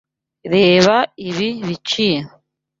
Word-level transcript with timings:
Reba 0.53 0.95
ibi 1.27 1.49
biciro. 1.67 2.29